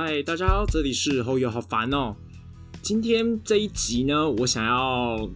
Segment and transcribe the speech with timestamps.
[0.00, 2.14] 嗨，大家好，这里是后友，好烦哦。
[2.82, 5.28] 今天这一集呢，我想要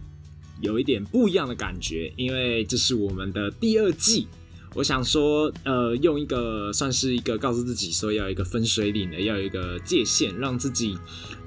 [0.61, 4.25] 有一点不一样的感觉，因为这是我们的第二季。
[4.73, 10.97] 我想说，呃，用一个算是一个告诉自己说要一个分水岭的，要有一个界限，让自己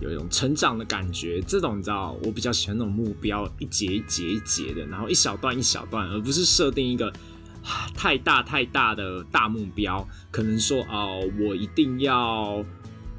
[0.02, 1.40] 有一种成长的感觉。
[1.40, 7.10] 这种你知道，我比较喜欢那种目标一节一节一节的，然后一小段一小段，而不是设定一个
[7.96, 10.06] 太大太大的大目标。
[10.30, 12.62] 可能说哦，我一定要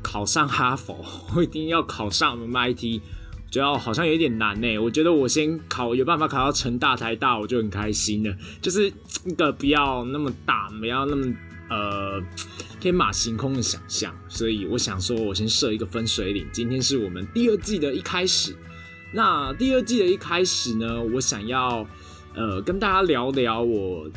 [0.10, 1.04] 考上哈佛，
[1.36, 3.02] 我一定要考上 MIT。
[3.52, 4.78] 觉得好像有点难呢。
[4.80, 8.34] 我觉得我先考有办法考到成大、台大，我就很开心了。
[8.62, 8.90] 就是
[9.26, 11.34] 一个不要那么大，不要那么
[11.70, 12.24] 呃
[12.80, 14.16] 天马行空的想象。
[14.30, 16.48] 所以我想说，我先设一个分水岭。
[16.54, 18.56] 今天是我们第二季的一开始。
[19.12, 21.86] 那第二季的一开始呢，我想要
[22.34, 24.10] 呃跟大家聊聊我。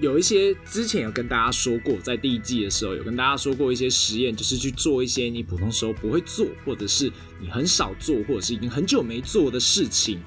[0.00, 10.20] 有一些之前有跟大家说过，在第一季的时候有跟大家说过一些实验，就是去做一些你普通时候不会做，或者是你很少做，或者是已经很久没做的事情。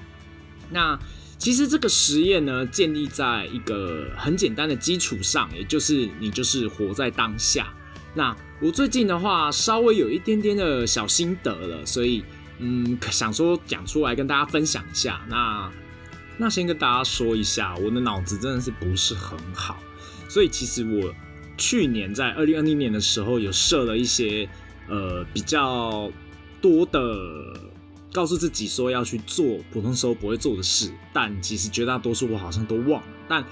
[0.70, 0.98] 那
[1.38, 7.72] 其实这个实验呢，建立在一个很简单的基础上，也就是你就是活在当下。
[8.14, 12.22] 那我最近的话，稍微有一点点的小心得了，所以
[12.58, 15.24] 嗯，想说讲出来跟大家分享一下。
[15.28, 15.70] 那
[16.40, 19.78] 那先跟大家说一下，我的脑子真的是不是很好，
[20.26, 21.14] 所以其实我
[21.58, 24.48] 去年在二零二零年的时候有设了一些
[24.88, 26.10] 呃比较
[26.58, 26.98] 多的，
[28.10, 33.44] 告诉自己说要去做普通时候不会做的事，但其实绝大多数我好像都忘了，但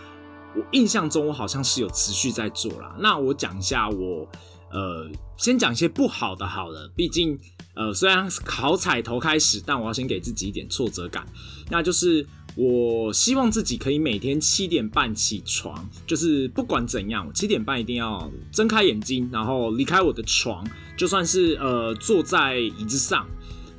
[0.56, 2.97] 我印象中我好像是有持续在做啦。
[2.98, 4.27] 那我讲一下我
[4.70, 7.39] 呃先讲一些不好的好了，毕竟
[7.75, 11.27] 呃虽然好彩头开始，但我要先给自己一点挫折感，
[11.69, 12.27] 那就是。
[12.61, 23.25] 我希望自己可以每天七点半起床，就是不管怎样，七点半一定要睁开眼睛，然后离开我的床，就算是呃坐在椅子上，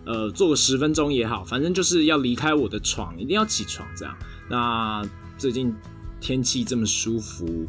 [0.05, 4.15] 呃坐个十分钟也好，反正就是要离开我的床，一定要起床这样。
[4.49, 5.05] 那
[5.37, 5.75] 最近
[6.21, 7.67] 天气这么舒服。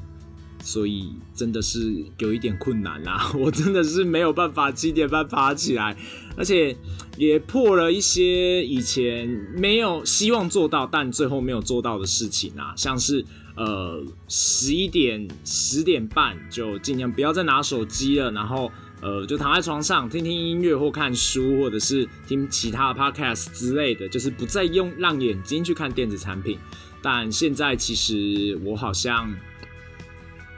[0.62, 5.97] 所以真的是有一点困难啦， 我真的是没有办法七点半爬起来，
[6.37, 6.76] 而且
[7.16, 9.26] 也破了一些以前
[9.56, 13.25] 没有希望做到但最后没有做到的事情啊，像是
[13.56, 26.59] 呃十一点十点半就尽量不要再拿手机了，然后呃就躺在床上听听音乐或看书，或者是听其他的 podcast 之类的，就是不再用让眼睛去看电子产品。
[27.03, 29.34] 但现在其实我好像。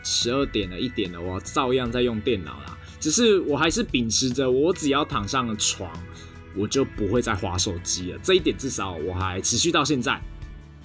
[0.02, 2.78] 十二点了，一点了，我照样在用电脑啦。
[3.00, 5.90] 只是我还是秉持着，我只要躺上了床，
[6.54, 8.18] 我就不会再划手机了。
[8.22, 10.20] 这一点至少我还持续到现在。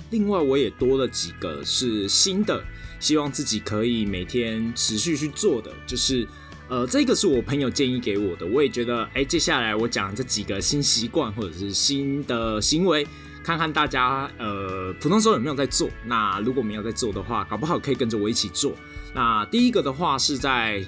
[0.10, 2.64] 另外，我也多了几个是新的，
[3.00, 5.72] 希望自己可以每天持续去做的。
[5.86, 6.28] 就是，
[6.70, 13.06] 呃，这个是我朋友建议给我的，我也觉得，哎，接下来我讲这几个新习惯或者是新的行为。
[13.44, 15.90] 看看大家呃，普通时候有没有在做？
[16.06, 18.74] 那如果没有在做的话，搞不好可以跟着我一起做。
[19.18, 20.86] 那第一个的话是在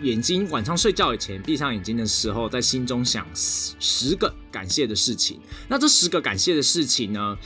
[0.00, 5.38] 眼睛晚上睡觉以前闭上眼睛的时候，在心中想十个感谢的事情。
[5.68, 7.36] 那这十个感谢的事情呢，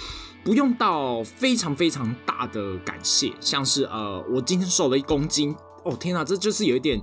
[0.45, 5.53] 不用到非常非常大的感谢，像是呃，我今天瘦了一公斤，
[5.85, 7.01] 哦天哪，这就是有一点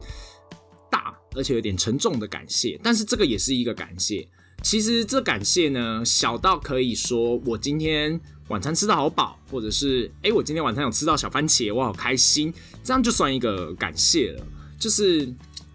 [0.90, 2.80] 大，而且有点沉重的感谢。
[2.82, 4.26] 但是这个也是一个感谢。
[4.64, 8.20] 其实这感谢呢，小到可以说我今天
[8.50, 12.54] 晚餐吃的好饱，或者是哎，我今天晚餐有吃到小番茄，我好开心，
[12.84, 14.44] 这样就算一个感谢了。
[14.80, 15.28] 就是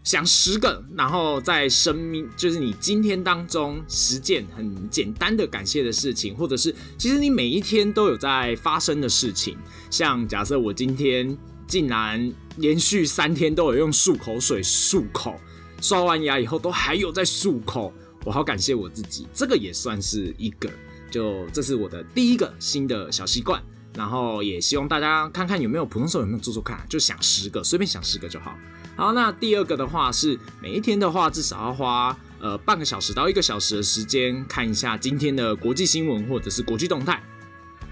[0.05, 9.57] 想十个，然后在生命，就是你今天当中十件很简单的感谢的事情，或者是其实你每一天都有在发生的事情。
[9.91, 15.39] 像假设我今天竟然连续三天都有用漱口水漱口，
[15.81, 17.93] 刷完牙以后都还有在漱口。
[18.25, 20.71] 我好感谢我自己，这个也算是一个，
[21.13, 23.63] 就这是我的第一个新的小习惯，
[23.95, 28.59] 然后也希望大家看看有没有普通时候有没有做做看，就想十个，随便想十个就好。
[28.97, 37.23] 好，那第二个的话是每一天的话至少要花呃半个小时到一个小时的时间看一下今天的国际新闻或者是国际动态。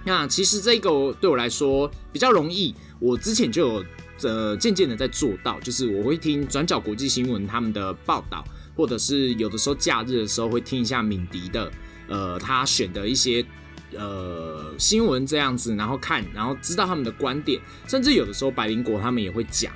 [0.05, 3.85] 那其实这个对我来说比较容易，我之前就有
[4.23, 8.43] 呃渐渐的在做到，就是我会听转角国际新闻他们的报道。
[8.77, 11.71] 或者是有的时候假日的时候会听一下敏迪的，
[12.11, 13.43] 呃，他选的一些
[13.97, 17.59] 呃新闻这样子，然后看，然后知道他们的观点，
[17.89, 19.73] 甚至有的时候百灵果他们也会讲。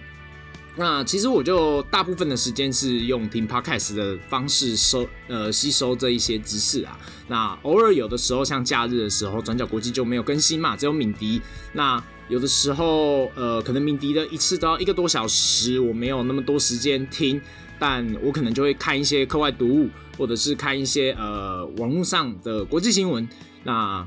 [0.77, 6.99] 那其实我就大部分的时间是用听 podcast 的方式收呃吸收这一些知识啊。
[7.29, 11.41] 那偶尔有的时候像假日的时候，转角国际就没有更新嘛，只有敏迪。
[11.75, 17.41] 那有的时候呃可能敏迪的一次都要一个多小时，我没有那么多时间听。
[17.79, 23.29] 但我可能就会看一些课外读物，或者是看一些呃网络上的国际新闻。
[23.63, 24.07] 那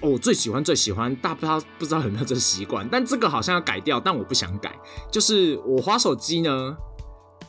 [0.00, 4.72] 哦，我最喜欢最喜欢，大不知道不知道有没有这个习惯，但这个好像要改掉，但我不想改。
[5.10, 6.76] 就是我滑手机呢，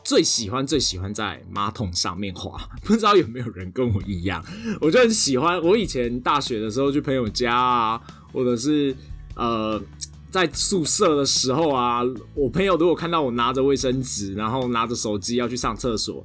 [0.02, 4.44] 最喜欢最喜欢在马桶上面滑，不知道有没有人跟我一样，
[4.80, 5.62] 我就很喜欢。
[5.62, 8.00] 我以前大学的时候去朋友家啊，
[8.32, 8.96] 或者是
[9.36, 9.80] 呃
[10.30, 12.00] 在宿舍的时候啊，
[12.34, 16.22] 我朋友如果看到我拿着卫生纸，然后拿着手机要去上厕所。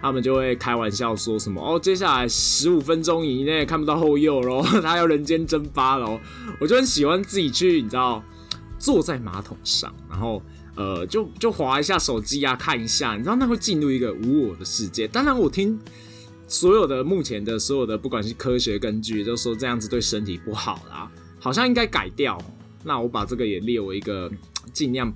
[0.00, 6.20] 他们就会开玩笑说什么哦，接下来十五分钟以内看不到后右喽，他要人间蒸发喽。
[6.60, 8.22] 我就很喜欢自己去，你知道，
[8.78, 10.40] 坐在马桶上，然后
[10.76, 15.08] 呃，就就划一下手机啊，看一下，你知道那会进入一个无我的世界。
[15.08, 15.76] 当然，我听
[16.46, 22.40] 所有的目前的所有的不管是科学根据，都说这样子对身体不好啦，好像应该改掉。
[22.84, 24.30] 那我把这个也列为一个
[24.72, 25.12] 尽量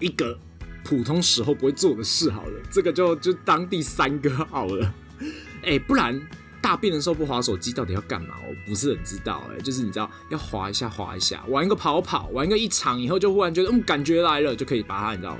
[0.00, 0.38] 一个。
[0.84, 4.92] 普通时候不会做的事好了，这个就就当第三个好了。
[5.62, 6.20] 哎，不然
[6.60, 8.34] 大便的时候不划手机到底要干嘛？
[8.48, 9.48] 我不是很知道。
[9.48, 15.38] 哎，就是你知道要划一下划一下，玩一个跑跑，玩一个一场以后就忽然觉得嗯感觉来了，就可以把它你知道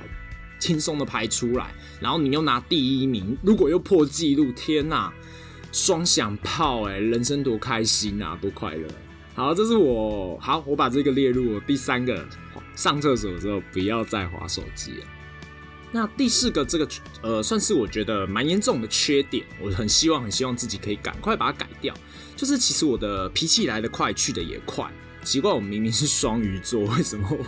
[0.59, 1.75] 轻松的排出来。
[1.99, 5.11] 然后你又拿第一名，如果又破纪录，天呐，
[5.73, 8.87] 双响炮哎，人生多开心啊，多快乐！
[9.35, 12.23] 好，这是我好，我把这个列入我第三个，
[12.75, 15.05] 上厕所的时候不要再划手机了。
[15.91, 16.87] 那第四个这个
[17.23, 21.95] 呃，算是我觉得蛮严重的缺点，我很希望很希望自己可以赶快把它改掉。
[22.35, 24.87] 就是其实我的脾气来得快，去的也快。
[25.23, 27.45] 奇怪，我明明是双鱼座，为什么我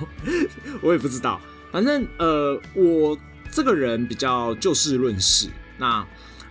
[0.89, 1.39] 我也不知道。
[1.71, 3.15] 反正呃，我
[3.51, 5.49] 这个人比较就事论事。
[5.77, 6.03] 那。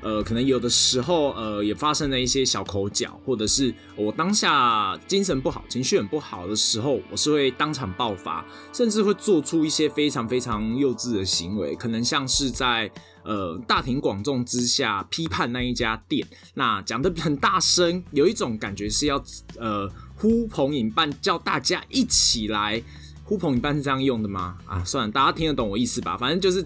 [0.05, 12.91] 呃，可能有的时候，呃，也发生了一些小口角，或者是我当下精神不好、情绪很不好的时候，我是会当场爆发，甚至会做出一些非常非常幼稚的行为，可能像是在
[13.23, 19.17] 呃大庭广众之下批判那一家店，那讲的很大声，有一种感觉是要
[19.59, 22.83] 呃呼朋引伴，叫大家一起来
[23.25, 24.59] 呼朋引伴是这样用的吗？
[24.67, 26.63] 啊，算了，大家听得懂我意思吧，反正就是。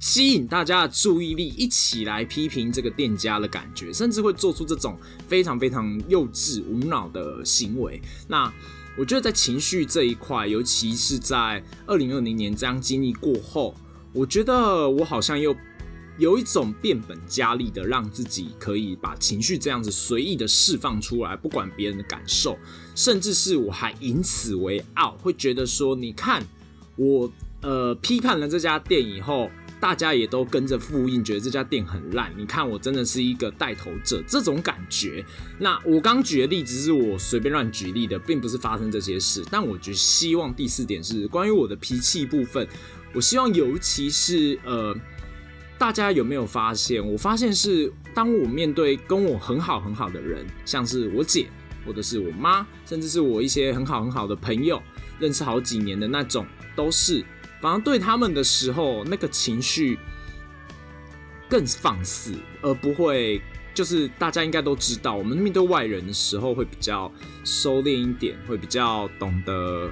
[0.00, 4.96] 吸引大家的注意力，一起来批评这个店家的感觉，甚至会做出这种
[5.26, 8.00] 非常非常幼稚无脑的行为。
[8.28, 8.52] 那
[8.96, 13.74] 我觉得在情绪这一块，尤其是在二零二零年这样经历过后，
[14.12, 15.54] 我觉得我好像又
[16.16, 22.56] 有一种变本加厉的让自己可以把情绪这样子随意的释放出来，不管别人的感受，
[22.94, 26.46] 甚至是我还以此为傲，会觉得说，你看
[26.94, 29.50] 我呃批判了这家店以后。
[29.80, 32.32] 大家也都跟着复印，觉得这家店很烂。
[32.36, 35.24] 你看，我真的是一个带头者，这种感觉。
[35.58, 39.44] 那我刚举的例子是我随便乱举例的，并不是发生这些事。
[39.50, 42.66] 但我觉希望第四点是关于我的脾气部分。
[43.14, 44.94] 我希望，尤其是呃，
[45.78, 47.06] 大家有没有发现？
[47.06, 51.46] 我发现是当我面对跟我很好很好的人，像是我姐，
[51.86, 54.82] 或者是我妈，甚至是我一些很好很好的朋友，
[55.20, 56.44] 认识好几年的那种，
[56.74, 57.24] 都是。
[57.60, 59.98] 反而对他们的时候，那个情绪
[61.48, 63.40] 更放肆，而不会
[63.74, 67.10] 就是大家应该都知道，我们面对外人的时候会比较
[67.44, 69.90] 收敛一点，会比较懂得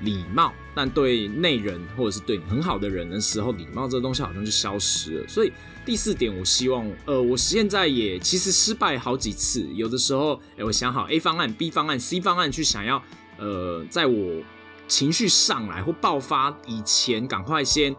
[0.00, 0.52] 礼貌。
[0.74, 5.28] 但对内人或者是对你很好的人的时候，礼貌这个东西好像就消失了。
[5.28, 5.52] 所以
[5.84, 13.00] 第四点，我希望，呃，我现在也其实失败好几次，有的时候，哎，我想好 A 方案、B 方案、C 方案去想要，
[13.38, 14.42] 呃，在我。
[14.86, 17.94] 情绪上来或爆发以前，赶快先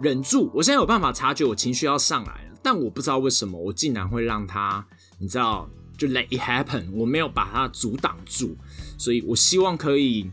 [0.00, 0.50] 忍住。
[0.54, 4.86] 我现在有办法察觉我情绪要上来了，但我不知道为什么我竟然会让它，
[5.18, 5.68] 你知道，
[5.98, 6.90] 就 let it happen。
[6.92, 8.56] 我没有把它阻挡住，
[8.96, 10.30] 所以我希望可以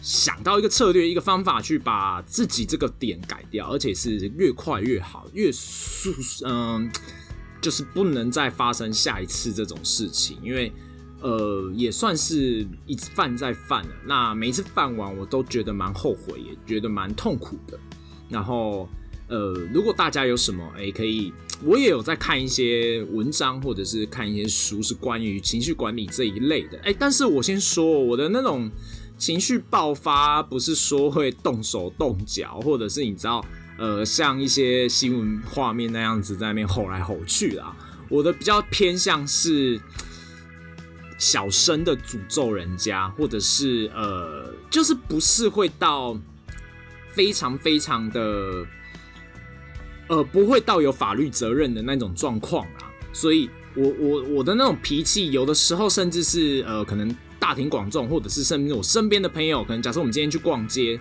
[0.00, 6.14] 想到一个策略、一个方法，去把自己这个点改掉，而且是越快越好，越速，
[6.44, 6.90] 嗯，
[7.60, 10.72] 就是不能再发生下一次这种事情，因为。
[11.26, 13.90] 呃，也算是一犯再犯了。
[14.04, 17.76] 那每一次犯完，我都觉得蛮后悔，也觉得蛮痛苦的。
[18.28, 18.88] 然后，
[19.26, 21.32] 呃，如果大家有什么，哎，可以，
[21.64, 26.78] 我也有在看一些文章，或者是看一些书，是关于情绪管理这一类的。
[26.84, 28.70] 哎，但是我先说，我的那种
[29.18, 33.44] 情绪爆发，不是说会动手动脚，或者是你知道，
[33.78, 37.76] 呃，像一些新闻画面那样子在那边吼来吼去啦。
[38.08, 39.80] 我的比较偏向是。
[41.18, 46.18] 小声的诅咒人家，或者是呃，就是不是会到
[47.12, 48.66] 非常非常的
[50.08, 52.92] 呃，不会到有法律责任的那种状况啊。
[53.12, 61.00] 所以，我我我的那种脾气，有的时候甚至是呃，可能大庭广众，或者是甚至我身边的朋友，可能假设我们今天去逛街，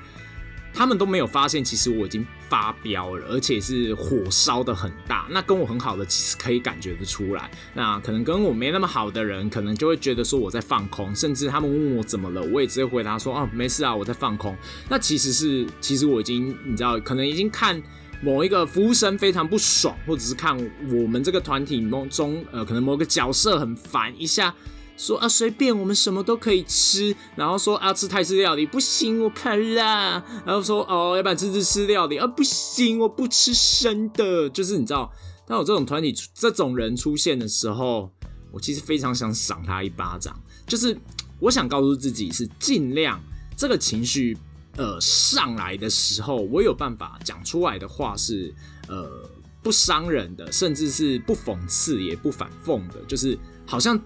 [0.73, 5.27] 他们都没有发现，其实我已经发飙了，而且是火烧的很大。
[5.29, 7.49] 那跟我很好的其实可以感觉得出来。
[7.73, 14.55] 那可能跟我没那么好的人，可能就会觉得说我在放空，甚至他们问我怎么了，我也直接回答说啊没事啊，我在放空。
[14.89, 17.81] 那其实是 其实我已经你知道，可能已经看
[18.21, 20.57] 某一个服务生非常不爽，或者是看
[20.89, 24.53] 我们这个团体中呃可能某个角色很烦一下。
[24.97, 30.23] 说啊，随便我们什么都可以吃，然后说啊，吃泰式料理不行，我怕辣。
[30.45, 34.49] 然后说哦，要不然吃日式料理啊，不行，我不吃生的。
[34.49, 35.11] 就是你知道，
[35.45, 38.09] 当有这种团体这种人出现的时候，
[38.51, 40.39] 我其实非常想赏他一巴掌。
[40.65, 40.97] 就是
[41.39, 43.21] 我想告诉自己，是尽量
[43.57, 44.37] 这个情绪
[44.77, 48.53] 呃上来的时候，我有办法讲出来的话是
[48.87, 49.29] 呃
[49.61, 53.99] 不伤人的，甚至是不讽刺也不反讽的，就是好像。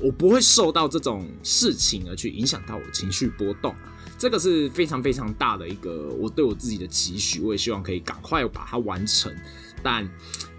[0.00, 3.74] 我不会受到这种事情而去影响到我情绪波动，
[4.16, 9.34] 这个是非常非常大的一个我对我自己的期许，我也希望可以赶快把它完成。
[9.82, 10.08] 但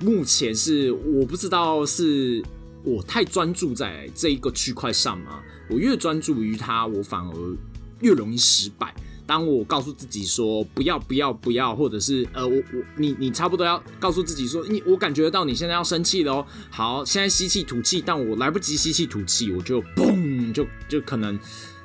[0.01, 2.43] 目前是我不知道是
[2.83, 5.41] 我太专注在这一个区块上吗？
[5.69, 7.57] 我越专注于它，我反而
[7.99, 8.93] 越容易失败。
[9.29, 21.39] 当我告诉自己说不要不要不要，或者是呃我我你你差不多要告诉自己说你我感觉得到你现在要生气了哦，好，现在吸气吐气，但我来不及吸气吐气，我就嘣就就可能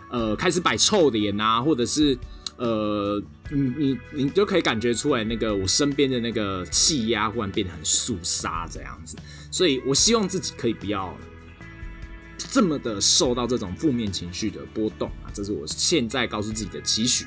[0.08, 2.16] 呃开始摆臭脸啊，或者是
[2.56, 9.18] 呃你你你就可以感觉出来那个我身边的那个气压忽然变得很肃杀这样子，
[9.50, 11.14] 所以我希望自己可以不要。
[12.54, 17.26] 这么的受到这种负面情绪的波动啊，这是我现在告诉自己的期许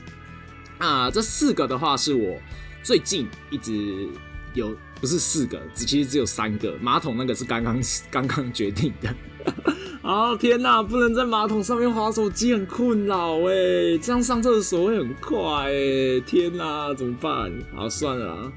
[0.78, 1.12] 啊。
[1.12, 2.40] 这四个的话是我
[2.82, 4.08] 最近一直
[4.54, 6.78] 有，不是四个，只其实只有三个。
[6.82, 7.78] 马桶那个是刚刚
[8.10, 9.14] 刚刚决定的。
[10.02, 15.44] 啊天哪，不能在马桶上面滑手机，很困扰哎，这样上厕所会很快
[15.74, 16.22] 哎。
[16.26, 17.52] 天哪，怎么办？
[17.76, 18.50] 好算了，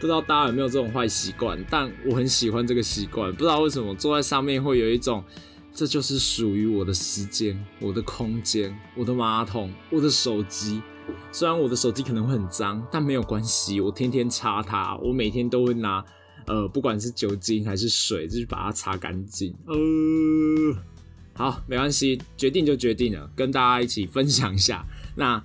[0.00, 3.30] 不知道大家有没有这种坏习惯，但我很喜欢这个习惯。
[3.30, 5.22] 不知道为什么坐在上面会有一种。
[5.78, 10.82] 这就是属于我的时间，我的空间，我的马桶，我的手机。
[11.30, 14.96] 虽然我的手机可能会很脏，但没有关系，我天天擦它。
[14.96, 16.04] 我每天都会拿，
[16.48, 19.54] 呃，不管是酒精还是水，就去把它擦干净。
[19.66, 19.76] 呃，
[21.34, 24.84] 好，没关系，决定就决定了，跟大家一起分享一下。
[25.14, 25.40] 那。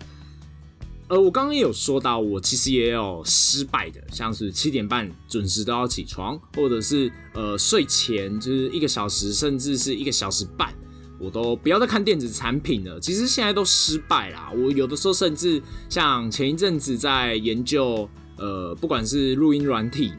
[1.09, 10.73] 呃，我刚刚有说到，我其实也有失败的，像是七点半准时都要起床，或者是呃睡前就是一个小时，甚至是一个小时半，
[11.19, 12.99] 我都不要再看电子产品了。
[12.99, 14.51] 其实现在都失败啦。
[14.55, 20.13] 我有的时候甚至像前一阵子在研究，呃，不管是录音软体，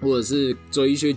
[0.00, 1.16] 或者是追一些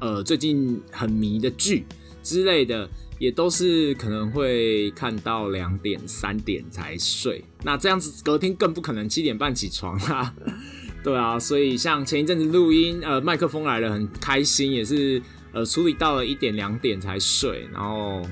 [0.00, 1.86] 呃最近很迷的剧
[2.22, 2.88] 之类的。
[3.18, 10.34] 也都是可能会看到两点三点才睡，那这样子隔天更不可能七点半起床啦。
[11.02, 15.20] 对啊，所以像前一阵子录音，呃，麦克风来了很开心，也是
[15.52, 18.22] 呃处理到了一点两点才睡，然后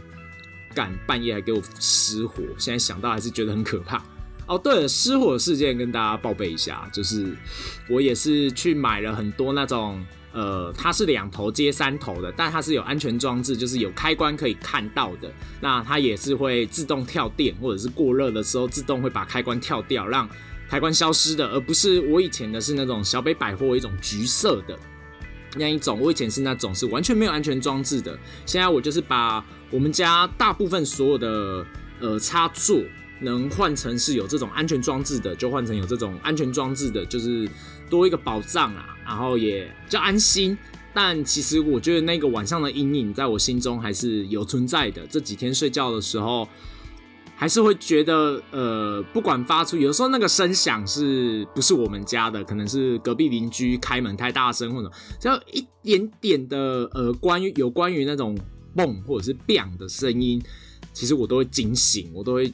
[0.75, 4.03] 赶半夜还给我失火，现在想到还是觉得很可怕。
[4.47, 7.37] 哦，对了，失火事件跟大家报备一下，就是
[7.89, 10.05] 我也是去买了很多那种。
[10.33, 15.31] 呃，它是两头接三头的，但它是有安全装置，就是有开关可以看到的。
[15.61, 20.29] 那它也是会自动跳电，或者是过热的时候自动会把开关跳掉，让
[20.69, 24.79] 开关消失的，而不是我以前的是那种小北百货一种橘色的
[25.57, 26.01] 那一种。
[26.01, 28.19] 我以前是那种是完全没有安全装置的。
[28.47, 31.67] 现在我就是把我们家大部分所有的
[32.01, 32.81] 呃插座
[33.23, 37.49] 能换成是有这种安全装置的，就换成有这种安全装置的，就是。
[37.91, 40.57] 多一个保障啊，然后也比较安心。
[40.95, 45.07] 但其实我觉得那个晚上的阴影在我心中还是有存在的。
[45.09, 46.49] 这几天睡觉的时候，
[47.37, 58.35] 还是会觉得，呃，不管发出，有时候那个声响是不是我们家的，可能是隔壁邻居开门太大声，或者只要一点点的，呃，关于有关于那种
[58.75, 60.43] 蹦或者是 bang 的声音，
[60.95, 62.51] 其实我都会惊醒，我都会。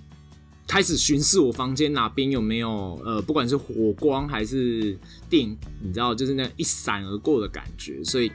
[0.69, 4.99] 开始巡视我房间哪边有没有呃，不管是火光还是
[5.31, 5.49] 电，
[5.81, 8.31] 你知道，就是那一闪而过的感觉，所以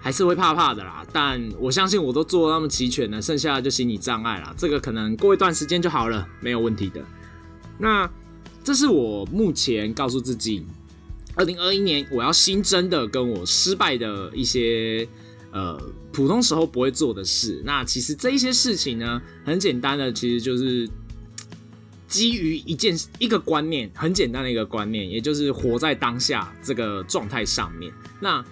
[0.00, 1.04] 还是会怕怕的啦。
[1.12, 4.54] 但我相信我都做那么齐全了，剩下的就心理障碍啦。
[4.56, 7.04] 这个可能过一段时间就好了，没有问题的。
[7.76, 8.08] 那
[8.62, 10.64] 这是我目前告诉自己，
[11.34, 15.08] 二零二一年我要新增的跟我失败的一些
[15.50, 15.76] 呃
[16.12, 17.60] 普通时候不会做的事。
[17.64, 20.88] 那其实这一些事情呢，很简单的，其实就是。
[22.06, 27.92] 基于一件一个观念，很简单的一个观念，也就是活在当下这个状态上面。
[28.20, 28.44] 那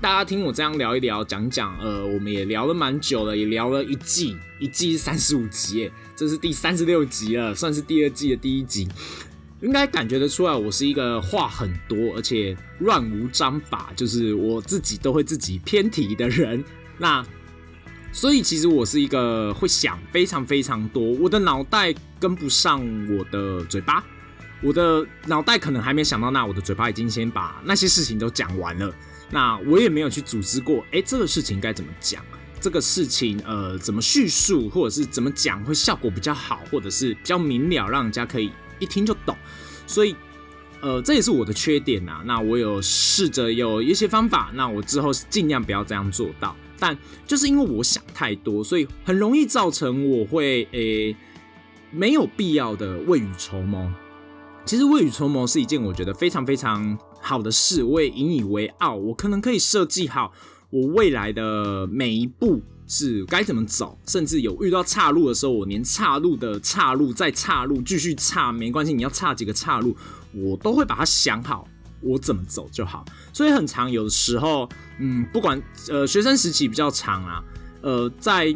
[0.00, 8.88] 大家听我这样聊一聊，讲讲，呃，我们也聊了蛮久了，也聊了一季，一季三十五集，这是第三十六集了，算是第二季的第一集。
[9.60, 16.64] 应该感觉得出来，我是一个话很多而且乱无章法，就是我自己都会自己偏题的人。
[16.98, 17.24] 那
[18.12, 24.04] 所以其实我是一个会想非常非常多，我的脑袋跟不上我的嘴巴，
[24.62, 28.94] 我的脑袋可能还没想到那，我的嘴巴已经先把那些事情都讲完了。
[29.30, 32.22] 那我也没有去组织过，哎，这个事情该怎么讲？
[32.60, 38.52] 这个事情呃怎么叙述，或者是怎么讲会效果比较好，或者是比较明了，让人家可以。
[38.78, 39.36] 一听就懂，
[39.86, 40.16] 所以，
[40.80, 42.20] 呃，这也是我的缺点呐。
[42.24, 46.56] 那我有试着有一些方法，那我之后尽量不要这样做到。
[46.82, 51.14] 但就是因为我想太多，所以很容易造成我会诶
[51.92, 53.88] 没有必要的未雨绸缪。
[54.64, 58.96] 其实未雨绸缪是一件我觉得非常非常好的事，我也引以为傲。
[58.96, 60.32] 我可能可以设计好
[60.70, 62.60] 我未来的每一步。
[62.84, 69.96] 是该怎么走，甚至有遇到岔路的时候，我连岔路的岔路再岔路继续岔没关系，你要岔几个岔路，
[70.34, 71.66] 我都会把它想好，
[72.02, 73.04] 我怎么走就好。
[73.32, 74.68] 所以很长，有的时候，
[74.98, 77.42] 嗯，不管呃学生时期比较长啊，
[77.80, 78.54] 呃，在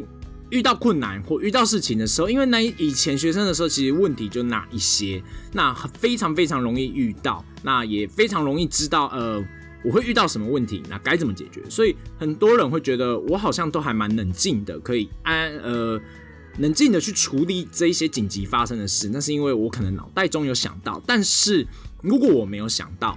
[0.50, 5.22] 遇到困难或遇到事情的时候，因为那以前学生的时候，其实问题就那一些，
[5.52, 9.44] 那非常非常容易遇到，那也非常容易知道，呃。
[9.84, 10.82] 我会遇到什么问题？
[10.88, 11.62] 那该怎么解决？
[11.70, 16.00] 所以很多人会觉得我好像都还蛮冷静的，可以安呃
[16.58, 19.08] 冷静的去处理这一些紧急发生的事。
[19.12, 21.64] 那是因为我可能脑袋中有想到，但是
[22.02, 23.16] 如果我没有想到，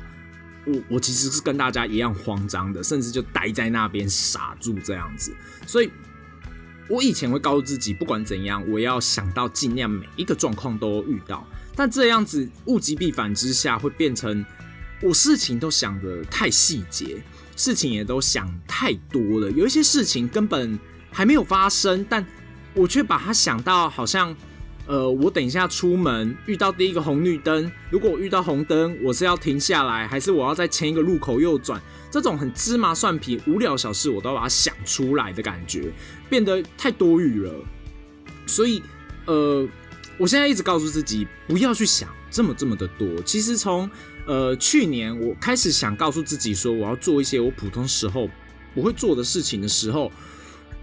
[0.65, 5.35] 我我其实是跟大家一样慌张的，甚至就待在那边傻住这样子。
[5.65, 5.91] 所以
[6.87, 11.45] 我以前会告诉自己，不管怎样，我要想到尽量每一个状况都遇到。
[11.75, 14.45] 但这样子物极必反之下，会变成。
[15.01, 17.23] 我事情都想的太细节，
[17.55, 19.49] 事情也都想太多了。
[19.49, 20.77] 有一些事情根本
[21.09, 22.25] 还没有发生，但
[22.73, 24.35] 我却把它想到好像，
[24.89, 31.79] 呃，我等一下出门遇到第一个红绿灯，如果我遇到红灯，我是要停下来，还是我要在前一个路口右转？
[32.09, 35.93] 这种很芝麻蒜皮、无聊小事，我都要把它想出来的感觉，
[36.27, 37.53] 变得太多余了。
[38.47, 38.81] 所以，
[39.27, 39.69] 呃，
[40.17, 43.07] 我现在一直告诉自己，不要去想这么这么的多。
[43.21, 43.87] 其实从
[44.25, 48.27] 呃，去年我开始想告诉自己说，我要做一些我普通时候
[48.73, 50.11] 不会做的事情的时候，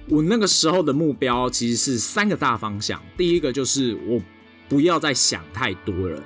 [0.08, 3.00] 我那个时候的目标其实是三个大方向。
[3.16, 4.20] 第一个就是我
[4.68, 6.22] 不要再想太多了，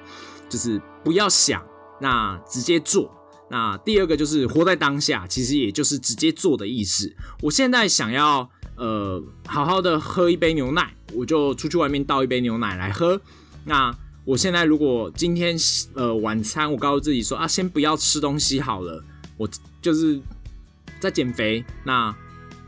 [0.49, 1.63] 就是不要想，
[2.01, 3.11] 那直接做。
[3.49, 7.13] 那第二个就是活在当下，其实也就是直接做的意思。
[7.43, 13.21] 我现在想要呃好好的喝一杯牛奶，我就出去外面倒一杯牛奶来喝。
[13.65, 13.93] 那
[14.25, 15.57] 我现在如果今天
[15.95, 19.03] 呃晚餐，我告诉自己说啊，先不要吃东西好了，
[19.37, 19.49] 我
[19.83, 20.21] 就是
[21.01, 21.65] 在减肥。
[21.85, 22.15] 那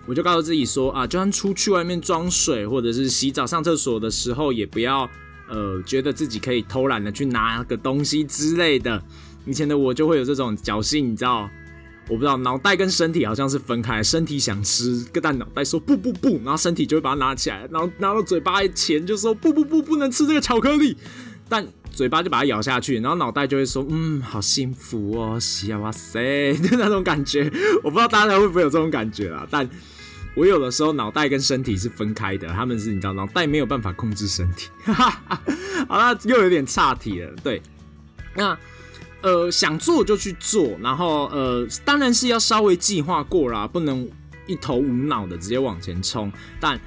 [0.06, 5.08] 我就告诉自己说啊，就算出去外面装水或者是洗澡上厕所的时候，也不要
[5.48, 9.00] 呃觉得自己可以偷懒的去拿个东西之类的。
[9.46, 11.48] 以前的我就会有这种侥幸，你知道，
[12.08, 20.96] 我不知道脑袋跟身体好像是分开，身体想吃，但脑袋说不不不，然后身体就会把它拿起来，然后拿到嘴巴前就说不不不，不能吃这个巧克力。
[21.48, 27.52] 但嘴巴就把它咬下去，然后脑袋就会说：“嗯，好幸福哦，西哇塞， 就那种感觉。”
[27.84, 29.46] 我不知道大家会不会有这种感觉啊？
[29.50, 29.68] 但
[30.34, 34.70] 我有的时候脑袋跟身体是分开的，他们是你知道，脑袋没有办法控制身体。
[34.84, 37.30] 好了，又有点岔题了。
[37.44, 37.60] 对，
[38.34, 38.58] 那
[39.20, 44.08] 呃，想做就去做，然后呃，当然是要稍微计划过啦，不能
[44.46, 46.80] 一头无脑的直接往前冲，但。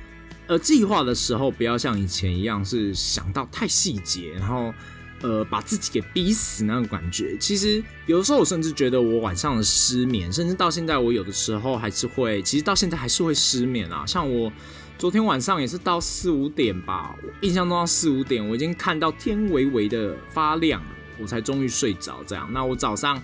[0.48, 4.72] 呃，计划的时候不要像以前一样是想到太细节，然后
[5.22, 7.38] 呃把自己给逼死那种感觉。
[7.38, 14.06] 其实有的时候我甚至觉得我晚上的失眠，甚至到现在我有的时候还是会，其实到现在还是会失眠啊。
[14.06, 14.52] 像我
[14.98, 20.84] 昨天晚上也是到四五点吧，我印象中到四五点，我已经看到天微微的发亮，
[21.20, 22.24] 我才终于睡着。
[22.26, 23.22] 这样，那我早上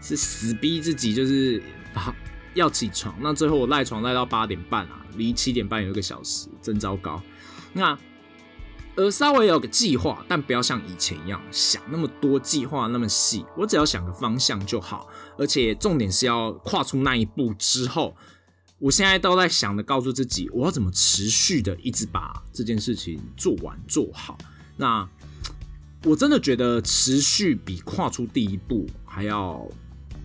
[0.00, 2.14] 是死逼自己，就是把。
[2.54, 7.22] 要起床，那最后我赖床赖到八点半啊，离七点半有一个小时，真糟糕。
[7.72, 7.96] 那
[9.00, 13.46] 呃，稍微有个计划，但不要像以前一样想那么多，计划那么细。
[13.56, 15.08] 我只要想个方向就好，
[15.38, 18.14] 而且重点是要跨出那一步之后，
[18.78, 24.36] 我现在都在想的，告诉自己我要怎么持续的一直把这件事情做完做好。
[24.76, 25.08] 那
[26.04, 29.66] 我真的觉得持续比跨出第一步还要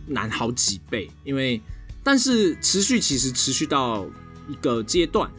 [0.05, 1.61] 难好几倍，因为。
[2.03, 4.05] 但是持续其实持续到
[4.47, 5.31] 一个阶段，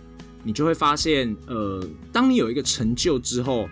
[0.46, 3.68] 你就会发现，呃，当你有一个成就之后，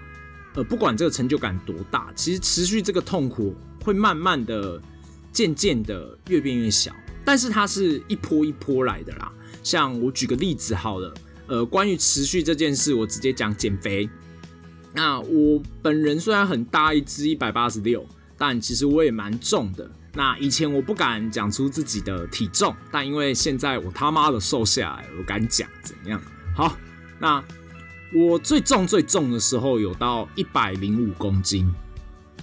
[0.57, 4.83] 呃，不管这个成就感多大，其实持续这个痛苦会慢慢的、
[5.31, 6.93] 渐渐的越变越小。
[7.25, 9.33] 但是它是一波一波来的啦。
[9.63, 11.15] 像我举个例子好了，
[11.47, 14.11] 呃，关于持续这件事，我直接讲减肥。
[14.93, 18.05] 那我本人虽然很大一只，一百八十六，
[18.37, 19.89] 但其实我也蛮重的。
[20.13, 26.21] 那以前我不敢讲出自己的体重，但因为现在我他妈的瘦下来，我敢讲怎样？
[26.55, 26.77] 好，
[27.19, 27.43] 那
[28.13, 31.69] 我最重最重的时候有到一百零五公斤，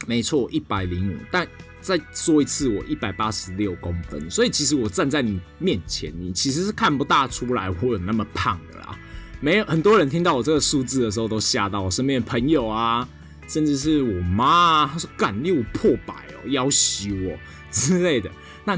[0.06, 1.16] 没错，一百零五。
[1.32, 1.48] 但
[1.80, 8.98] 再说一次，我一百八十六公分，所以其实我站在你面前，你其实是看不大出来我有那么胖的啦。
[9.40, 13.08] 没有很多人听到我这个数字的时候都吓到，我身边的朋友啊，
[13.48, 17.38] 甚至是我妈啊，她说：“干，你破百哦，要死我。”
[17.72, 18.30] 之类的，
[18.66, 18.78] 那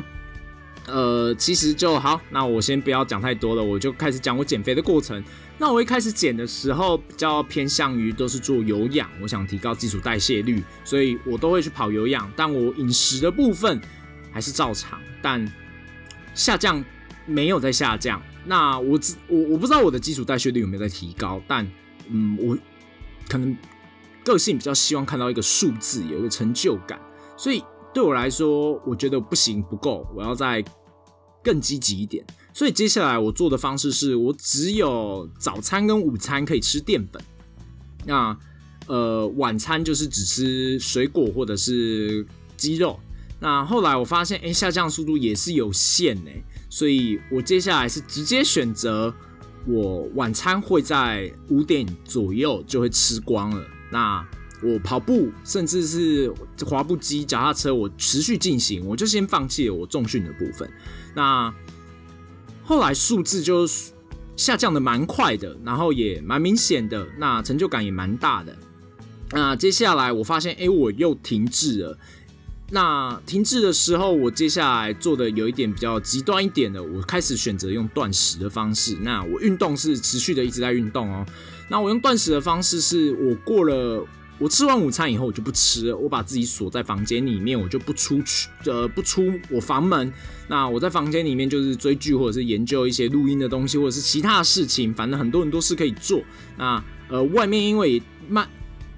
[0.88, 2.20] 呃，其实就好。
[2.30, 5.24] 那我先不要讲太多了，我就开始讲我减肥的过程。
[5.58, 12.30] 那我一开始减的时候，比较偏向于都是做有氧，我想提高基础代谢率，所以我都会去跑有氧。
[12.36, 13.80] 但我饮食的部分
[14.32, 15.50] 还是照常，但
[16.34, 16.84] 下降
[17.26, 18.22] 没有在下降。
[18.44, 21.66] 那我我我不知道我的基础代谢率有没有在提高，但
[22.10, 22.58] 嗯，我
[23.30, 23.56] 可能
[24.26, 27.00] 个性比较希望看到一个数字，有一个成就感，
[27.38, 27.64] 所以。
[27.94, 30.64] 对我来说，我觉得不行不够，我要再
[31.44, 32.26] 更积极一点。
[32.54, 37.22] 所以接下来我做的方式是我只有早餐跟午餐可以吃淀粉，
[38.06, 38.38] 那
[38.88, 42.26] 呃晚餐就是只吃水果或者是
[42.58, 43.00] 鸡肉。
[43.40, 46.32] 那后来我发现，哎，下降速度也是有限呢，
[46.70, 49.14] 所以我接下来是直接选择
[49.68, 53.66] 我晚餐会在五点左右就会吃光了。
[53.92, 54.26] 那
[54.64, 56.32] 我跑步，甚至是
[56.66, 60.70] 滑步机、脚踏车，我持续进行，我就先放弃了我重训的部分。
[61.16, 61.54] 那
[62.64, 63.68] 后来数字就
[64.36, 68.58] 下降的蛮快的，然后也蛮明显的，那成就感也蛮大的。
[69.32, 71.98] 那接下来我发现，哎，我又停滞了。
[72.72, 78.98] 那停滞的时候，我接下来做的有一点比较极端一点的，我开始选择用断食的方式。
[79.02, 81.26] 那我运动是持续的一直在运动哦。
[81.70, 84.08] 那我用断食的方式，是我过了。
[84.40, 85.94] 我吃完午餐以后，我就不吃。
[85.94, 90.12] 我把自己锁在房间里面，我就不出去，呃，不出我房门。
[90.48, 94.94] 那我在房间里面就是追剧，或者是研究一些录音的东西，或者是其他的事情。
[94.94, 96.24] 反正很多很多事可以做。
[96.58, 98.50] 那呃，外面因为慢，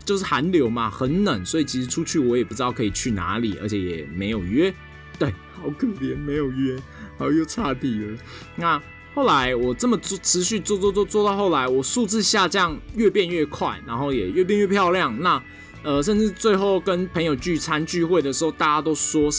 [0.03, 4.73] 就是寒流嘛，很冷，所以其实出去我也不知道可以去哪里，而且也没有约。
[5.19, 6.77] 对，好可怜，没有约，
[7.17, 8.17] 好又差底了。
[8.55, 8.81] 那。
[9.15, 15.17] 后来我这么做，持续做做做做到后来，我数字下降越变越快，然后也越变越漂亮。
[15.21, 15.41] 那
[15.83, 19.29] 呃，甚至最后跟朋友聚餐聚会的时候，大家都说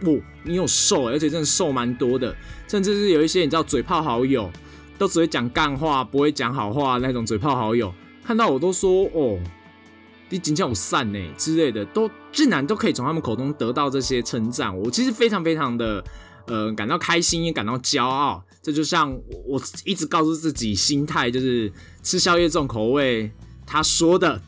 [0.00, 2.34] 不，你有瘦，而且真的瘦蛮多的。
[2.66, 4.50] 甚至是有一些你知道嘴炮好友，
[4.96, 7.92] 都只会讲干话，不会讲好话那种嘴炮好友，
[8.24, 9.38] 看到我都说哦，
[10.30, 14.74] 你今天有散呢之类的，都竟然都可以从他们口中得到这些称赞。
[14.74, 16.02] 我其实非常非常的。
[16.48, 23.30] 呃，感到开心也感到骄傲，这就像我我一直告诉自己心态，就是吃宵夜重口味。
[23.64, 24.42] 他说的，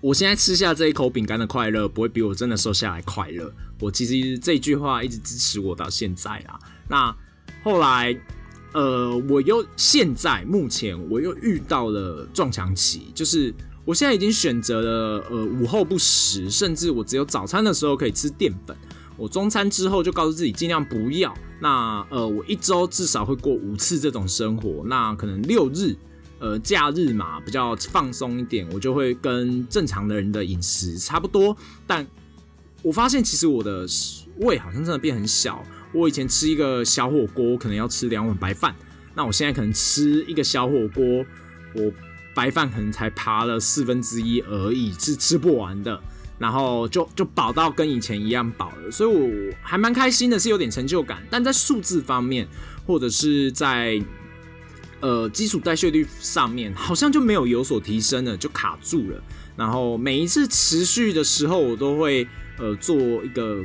[0.00, 3.52] 我现在吃下这一口饼干的快乐，不会比我真的瘦下来快乐。
[3.80, 6.56] 我其实这句话一直支持我到现在啦。
[6.88, 7.12] 那
[7.64, 8.16] 后来，
[8.72, 13.52] 呃，我又现在目前我又遇到了撞墙期，就是
[13.84, 18.76] 我现在已经选择了呃午后不食，甚至我只有早餐的时候可以吃淀粉。
[19.16, 21.34] 我中餐之后就告诉自己尽量不要。
[21.60, 24.82] 那呃，我一周至少会过五次这种生活。
[24.86, 25.96] 那可能六日，
[26.38, 31.56] 呃，假日嘛比较放松一点，我就会跟正常的人的饮食差不多。
[31.86, 32.06] 但
[32.82, 33.86] 我发现其实我的
[34.38, 35.64] 胃好像真的变很小。
[35.92, 38.74] 我以前吃一个小火锅可能要吃两碗白饭，
[39.14, 41.24] 那我现在可能吃一个小火锅，
[41.74, 41.92] 我
[42.34, 46.00] 白饭可能才扒了四分之一而已，是吃不完的。
[46.38, 51.22] 然后就就饱到跟以前一样饱了，所以我还蛮开心的，是有点成就感。
[51.30, 52.46] 但在数字方面，
[52.86, 54.02] 或者是在
[55.00, 59.22] 呃基础代谢率上面，好像就没有有所提升了，就卡住了。
[59.56, 62.26] 然后每一次持续的时候，我都会
[62.58, 63.64] 呃做一个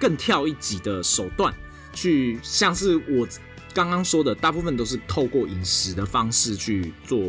[0.00, 1.54] 更跳一级的手段，
[1.92, 3.26] 去像是我
[3.72, 7.22] 刚刚说的，大部分都是透过饮食的方式去做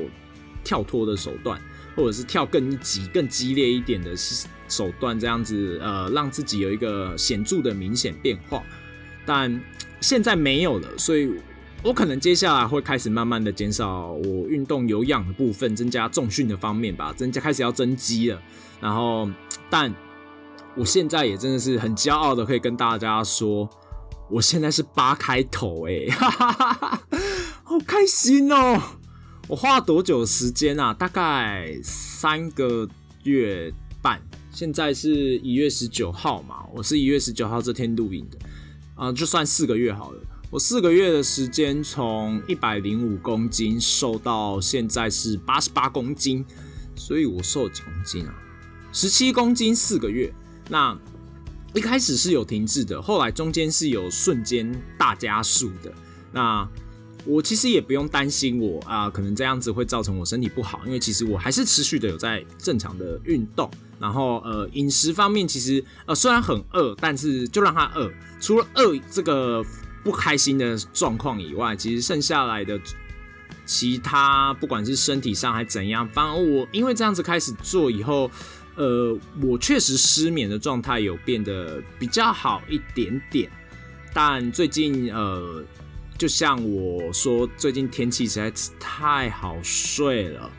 [0.63, 1.61] 跳脱的手段，
[1.95, 4.15] 或者是跳更一级、更激烈一点的。
[4.73, 8.63] 手段这样子，呃，让自己有一个显著的明显变化，
[9.25, 9.61] 但
[10.01, 11.31] 现在没有了，所以
[11.83, 18.41] 我可能接下来会开始慢慢的减少我运动有氧的部分，增加重训的方面吧，增加开始要增肌了。
[18.81, 19.29] 然后，
[19.69, 19.93] 但
[20.75, 23.69] 我现在也真的是很骄傲的，可以跟大家说，
[24.29, 26.07] 我现在是八开头，哎，
[27.63, 28.81] 好开心哦！
[29.47, 30.93] 我花了多久时间啊？
[30.93, 32.87] 大概三个
[33.23, 33.73] 月。
[34.53, 38.37] 现在是一月十九号嘛，我是一月十九号这天录影的，
[38.93, 40.21] 啊，就算四个月好了。
[40.51, 46.45] 我四个月的时间，从一百零五公斤瘦到现在是八十八公斤，
[46.95, 48.35] 所以我瘦几公斤啊？
[48.91, 50.31] 十七公斤四个月。
[50.69, 50.95] 那
[51.73, 55.91] 一开始是有停滞的，后来中间是有瞬间大加速的。
[56.31, 56.69] 那
[57.25, 63.67] 我其实也不用担心我啊，可能这样子会造成我身体不好，因为其实我还是持续的有在正常的运动。
[64.03, 68.11] 然后呃，饮食方面其实呃虽然很饿，但是就让它饿。
[68.41, 69.63] 除了饿这个
[70.03, 72.77] 不开心的状况以外，其实剩下来的
[73.65, 78.29] 其他不管是身体上还怎样，反而我因为这样子开始做以后。
[78.75, 83.47] 呃，我确实失眠的状态有变得比较好一点点，
[84.11, 85.63] 但最近呃，
[86.17, 90.49] 就像我说，最近天气实在是太好睡了，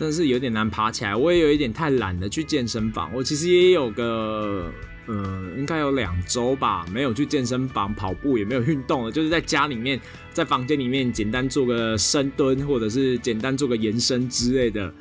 [0.00, 1.14] 但是有点难爬起来。
[1.14, 3.12] 我也有一点太懒得去健身房。
[3.14, 4.72] 我其实也有个
[5.06, 10.00] 呃，应该有两周吧，没有去健身房跑步，也没有运动了，就是在家里面，
[10.32, 14.92] 在房间里面简单做个深蹲，或者是简单做个延伸之类的。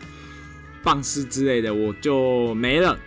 [0.81, 2.97] 放肆之类的，我就没了，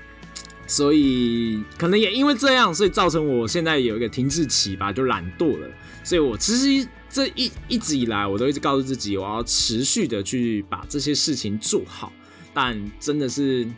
[0.66, 5.68] 所以可能也因为这样，所以造成我现在有一个停滞期吧，就懒惰了。
[6.02, 12.12] 所以我其实这一一直以来，我都一直告诉自己，我要持续的去把这些事情做好，
[12.54, 13.68] 但真的是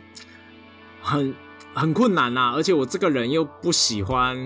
[1.01, 1.33] 很
[1.73, 2.53] 很困难呐。
[2.55, 4.37] 而且我这个人又不喜欢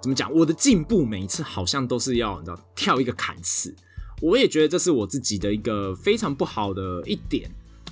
[0.00, 3.74] 怎么讲，我的进步每一次好像都是要你知道跳一个坎次，
[4.22, 7.50] 我也觉得这是我自己的一个非常不好的一点。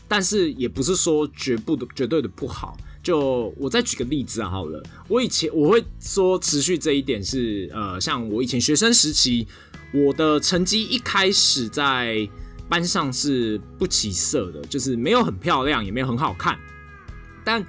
[0.09, 2.77] 但是也不是说绝不的绝对的不好。
[3.03, 9.47] 就我再举个例子好了，我以前我会说持续这一点是呃，像我以前学生时期，
[9.93, 12.29] 我的成绩一开始在
[12.69, 16.59] 班上是不起色的，就是没有很漂亮，也没有很好看。
[17.45, 17.65] 但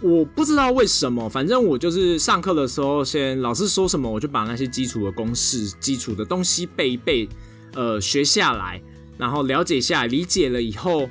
[0.00, 7.28] 我不知道为什么，反正我就是上课的时候，先老师说什么，我就把那些基础的公式、基础的东西背一背，
[7.74, 8.80] 呃，学下来，
[9.16, 11.08] 然后了解下，理解了以后。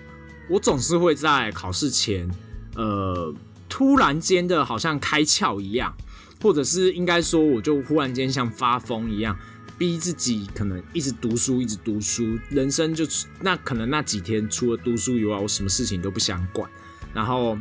[0.49, 2.25] 我总是会在考试前，
[2.73, 3.35] 呃，
[3.69, 5.95] 突然间的，好像开窍一样，
[6.41, 9.37] 或者是应该说，我就忽然间像发疯一样，
[9.77, 13.05] 逼自己可能一直读书，一直读书，人生就
[13.41, 16.69] 那可能那几天除了读书以外，我什么事情都不想管，
[17.13, 17.57] 然后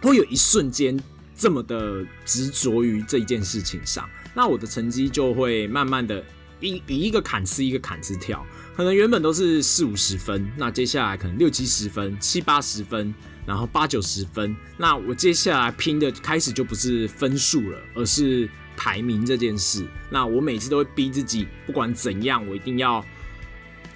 [0.00, 0.98] 会有一瞬间
[1.36, 6.24] 这么的执着于这一件事情上，那我的成绩就会慢慢的。
[6.60, 8.44] 一一个坎次一个坎次跳，
[8.78, 13.12] 可能原本都是四五十分，那接下来可能六七十分、七八十分，
[13.44, 14.54] 然后八九十分。
[14.76, 19.84] 那我接下来拼的开始就不是分数了，而是排名这件事。
[20.08, 23.04] 那我每次都会逼自己，不管怎样，我一定要，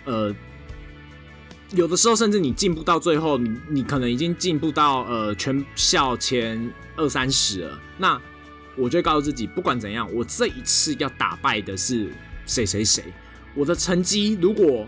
[0.05, 0.35] 呃，
[1.71, 7.81] 有的时候甚至你进步到最后，你你可能已经进步到呃全校前二三十了。
[7.99, 8.21] 那
[8.77, 12.11] 我就告诉自己，不管怎样，我这一次要打败的是。
[12.45, 13.05] 谁谁谁？
[13.55, 14.87] 我的成绩如果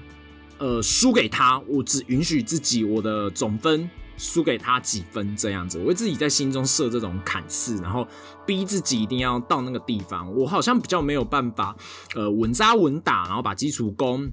[0.59, 8.07] 呃输给他，我只允许自己我的总分输给他几分这样子，我会自己在心中设这种坎次，然后
[8.47, 10.33] 逼自己一定要到那个地方。
[10.35, 11.77] 我好像比较没有办法
[12.15, 14.31] 呃稳扎稳打，然后把基础功。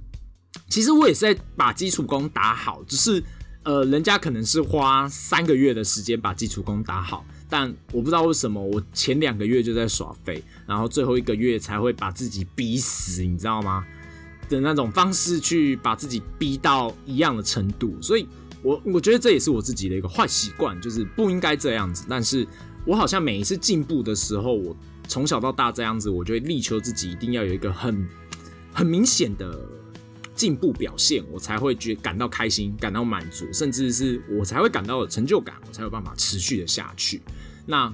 [0.69, 3.23] 其实我也是在把基础功打好，只是
[3.63, 7.25] 呃人家可能是花三个月的时间把基础功打好。
[7.49, 13.85] 但我不知道为什么，我前两个月就在耍废，然后最后一个月才会把自己逼死，你知道吗？
[14.51, 18.27] 的那种方式去把自己逼到一样的程度，所以
[18.61, 22.05] 我我觉得这也是我自己的一个坏习惯，就是不应该这样子。
[22.09, 22.45] 但是
[22.85, 24.75] 我好像每一次进步的时候，我
[25.07, 28.07] 从小到大这样子，我就会力求自己一定要有一个很
[28.73, 29.59] 很明显的
[30.35, 37.21] 进步表现，我才会觉感到开心，感到满足，甚至是我才会感到有成就感，我才有办法持续的下去。
[37.65, 37.93] 那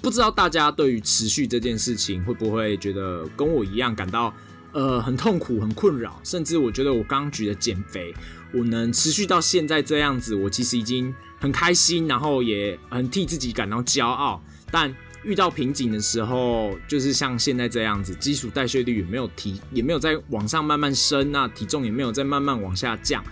[0.00, 4.32] 不知道大家对于持续这件事情会不会觉得跟我一样感到
[4.78, 6.20] 呃很痛苦、很困扰？
[6.22, 8.14] 甚至我觉得我刚举的减肥，
[8.52, 14.40] 我能持续到现在这样子，我其实已经很开心，然后也很替自己感到骄傲。
[14.70, 23.24] 但遇到瓶颈的时候，就是像现在这样子，基础代谢率也没有提，也没有在往上慢慢升，那体重也没有在慢慢往下降。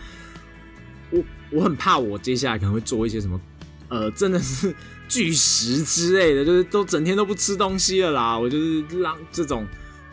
[1.11, 3.41] 我我很怕我接下来可能会做一些什么，
[3.89, 4.75] 呃，真的是。
[5.09, 8.37] 拒食之类的，就是都整天都不吃东西了啦。
[8.37, 9.65] 我就是让这种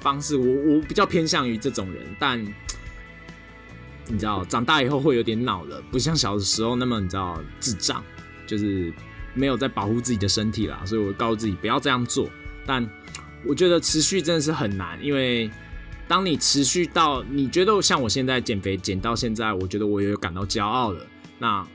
[0.03, 2.03] 方式，我我比较偏向于这种人。
[2.19, 2.39] 但
[4.07, 8.03] 你知道，长大以后会有点恼了，不像小的时候那么你知道智障，
[8.45, 8.93] 就是
[9.33, 10.81] 没有在保护自己的身体啦。
[10.85, 12.29] 所以我告诉自己不要这样做。
[12.65, 12.87] 但
[13.45, 15.49] 我觉得持续真的是很难，因为
[16.07, 21.07] 当你持续到你觉得像我现在减肥减到现在，我觉得我也有感到骄傲了。
[21.39, 21.65] 那。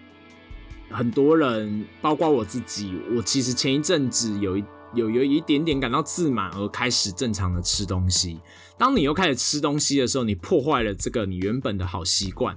[0.91, 8.39] 很多人，包括我自己，我其实前一阵子有一有有一点点感到自满，而开始正常的吃东西。
[8.77, 12.57] 当你又开始吃东西的时候，你破坏了这个你原本的好习惯。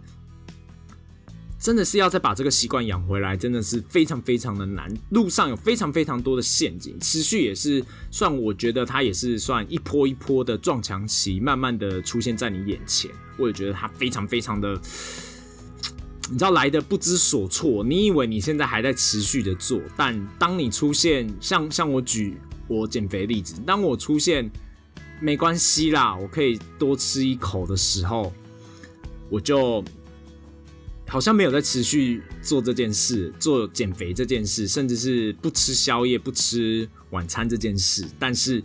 [1.60, 4.92] 真的是要再把这个习惯养回来，真的是非常非常的难。
[5.12, 13.12] 路上有非常非常多的陷阱，持续也是算，我觉得它也是算一波一波的撞墙期，慢慢的出现在你眼前。
[13.38, 14.76] 我也觉得它非常非常的，
[16.32, 17.84] 你知道来的不知所措。
[17.84, 24.50] 你以为你现在还在持续的做，但当你出现像像我举我减肥例子，当我出现
[25.20, 28.34] 没关系啦，我可以多吃一口的时候，
[29.30, 29.84] 我就。
[31.10, 38.06] 好像没有在持续做这件事，做减肥这件事，甚至是不吃宵夜、不吃晚餐这件事。
[38.18, 38.64] 但是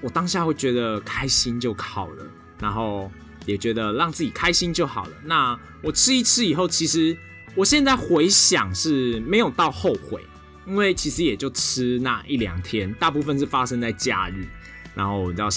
[0.00, 2.26] 我当下会觉得开心就好了，
[2.58, 3.12] 然后
[3.46, 5.12] 也觉得让自己开心就好了。
[5.24, 7.16] 那我吃一吃以后，其实
[7.54, 10.22] 我现在回想是没有到后悔，
[10.66, 14.46] 因为其实也就吃那一两天，大部分是发生在假日。
[14.92, 15.48] 然后我知道，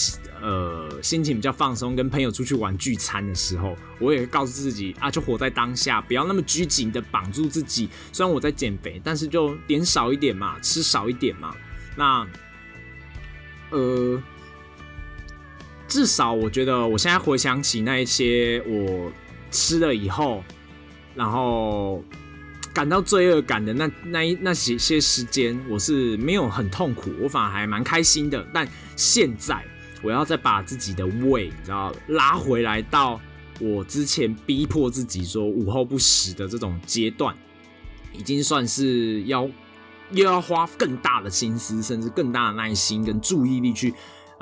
[0.41, 7.89] 呃，心情比较放松，跟朋友出去玩聚餐的时候，我也告诉自己啊，就活在当下，不要那么拘谨的绑住自己。
[8.11, 11.53] 虽然我在减肥，但是就点少一点嘛，吃少一点嘛。
[11.97, 12.27] 那，
[13.71, 14.21] 呃，
[15.93, 19.11] 至少我觉得，我现在回想起那一些我
[19.51, 20.43] 吃了以后，
[21.13, 22.03] 然后。
[22.73, 28.43] 感到罪恶感的那那一那些些时间，我是没有很痛苦，我反而还蛮开心的。
[28.51, 29.63] 但现在
[30.01, 33.21] 我要再把自己的胃，你知道，拉回来到
[33.59, 37.35] 我之前逼迫自己说午后不食的这种阶段，
[38.11, 39.47] 已经算是要
[40.09, 43.93] 又要花更大的心思，甚至更大的耐心跟注意力去。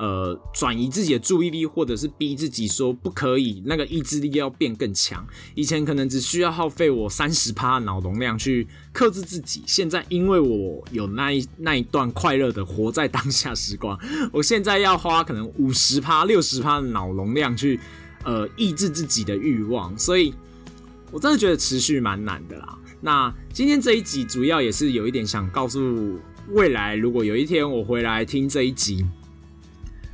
[0.02, 5.24] 呃，转移自己的注意力，或者是逼自己说不可以，那个意志力要变更强。
[5.54, 13.96] 以前可能只需要耗费我三十趴脑容量去克制自己，现在因为我有那一那一段快乐的活在当下时光，
[14.34, 17.80] 我现在要花可能五十趴、六十趴的脑容量去
[18.24, 20.34] 呃抑制自己的欲望，所以
[21.12, 22.76] 我真的觉得持续蛮难的啦。
[23.02, 26.18] 那今天这一集主要也是有一点想告诉
[26.50, 29.06] 未来，如果有一天我回来听这一集。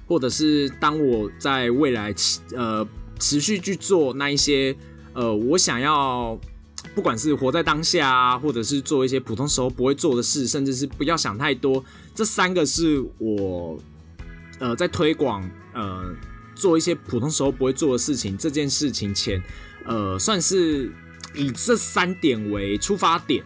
[0.07, 2.87] 或者是当我在未来持呃
[3.19, 4.73] 持续去做那一些
[5.13, 6.39] 呃我想要
[6.95, 11.83] 不管是活在当下啊，或者是做一些普通时候不会做的事，甚至是不要想太多，
[12.15, 13.77] 这三个是我
[14.59, 15.43] 呃在推广
[15.73, 16.15] 呃
[16.55, 19.43] 做一些普通时候不会做的事情这件事情前
[19.85, 20.89] 呃算是
[21.35, 23.43] 以这三点为出发点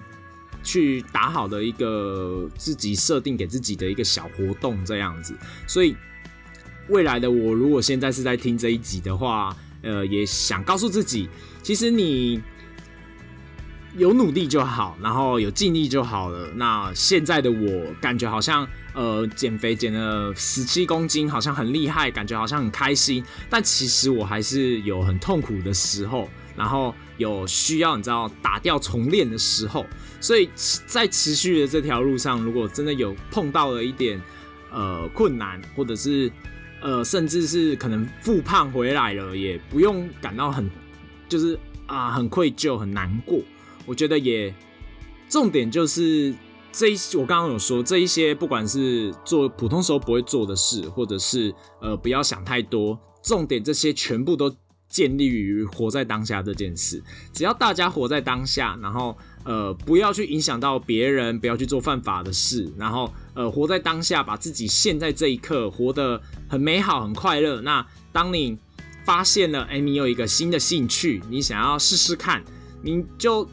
[0.64, 5.34] 去打好的一个自己设定给自己的一个小活动这样子，
[5.66, 5.96] 所以。
[6.92, 11.28] 未来的我，如果现在是在听这一集的话，呃，也想告诉自己，
[11.64, 12.42] 其实你
[13.98, 16.52] 有努力就好，然后有尽力就好了。
[16.56, 23.24] 那现在的我，感觉好像呃减肥减了十七公斤，好像很厉害，感觉好像很开心。
[23.50, 29.86] 但其实我还是有很痛苦的时候，然后有需要你知道打掉重练的时候。
[30.20, 30.48] 所以
[30.86, 34.22] 在持续的这条路上，如果真的有碰到了一点
[34.72, 36.32] 呃困难，或者是
[36.82, 40.70] 呃，甚至是可能复胖回来了，也不用感到很，
[41.30, 43.40] 就是啊，很愧疚、很难过。
[43.86, 44.54] 我觉得也
[45.30, 46.34] 重点就是
[46.72, 54.54] 这一，我刚刚有说这一些，不管是做普通时候不会做的事，或者是呃不要想太多，重点这些全部都
[54.90, 57.02] 建立于活在当下这件事。
[57.32, 59.18] 只要大家活在当下，然后。
[59.44, 67.62] 呃，不要去影响到别人，不要去做犯法的事，然后呃，活在当下，把自己现在这一刻活得很美好、很快乐。
[67.62, 68.58] 那当你
[69.06, 72.44] 发现了，哎，你有一个新的兴趣，你想要试试看，
[72.82, 73.48] 你就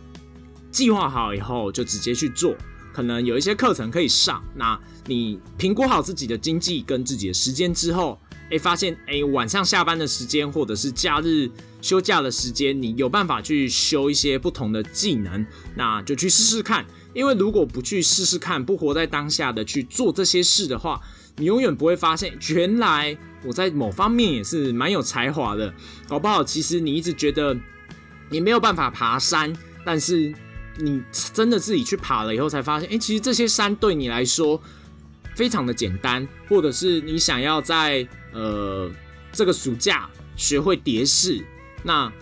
[0.71, 2.55] 计划好以后就直接去做。
[2.93, 8.19] 可能有一些课程可以上，那你评估好自己的经济跟自己的时间之后。
[8.51, 11.51] 哎，发现哎，晚上下班的时间，或者是假日
[11.83, 16.87] 休假的时间，你有办法去修一些不同的技能，那就去试试看。
[17.15, 21.01] 因为如果不去试试看，不活在当下的去做这些事的话，
[21.37, 25.73] 你永远不会发现，原来我在某方面也是蛮有才华的。
[26.09, 27.57] 搞不好，其实你一直觉得
[28.31, 29.53] 你没有办法爬山，
[29.85, 30.33] 但是
[30.77, 31.03] 你
[31.35, 34.61] 真的自己去爬了以后，才发现，哎，其实这些山对你来说。
[35.35, 38.91] 非常的简单，或者是你想要在呃
[39.31, 41.41] 这个暑假学会蝶式，
[41.85, 42.13] 那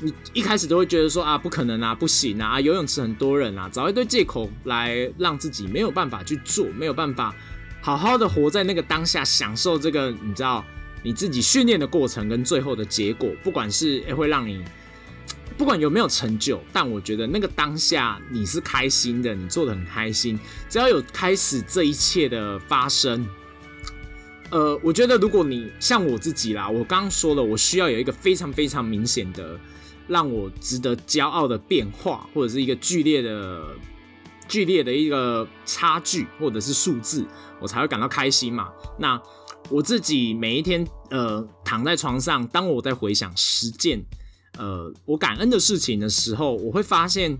[0.00, 7.34] 你一开始都会觉得说啊不可能啊不行啊游泳池很多人啊，找一堆借口来让自己没有办法去做，没有办法
[7.80, 10.64] 好好的活在那个当下，享受这个你知道
[11.02, 14.64] 你自己训练的过程跟最后的结果，不管是会让你。
[15.56, 20.36] 不管有没有成就，但我觉得那个当下你是开心的，你做的很开心。
[20.68, 23.24] 只要有开始这一切的发生，
[24.50, 29.56] 呃，我觉得如果你像我自己啦，我刚刚说了，我需要有一个非常非常明显的
[30.06, 33.74] 让我值得骄傲的变化，或者是一个剧烈的、
[34.48, 37.24] 剧烈的一个差距，或者是数字，
[37.60, 38.70] 我才会感到开心嘛。
[38.98, 39.20] 那
[39.70, 44.04] 我自己每一天，呃，躺在床上，当我在回想十件，
[44.58, 47.36] 呃，我感恩的事情的时候，我会发现，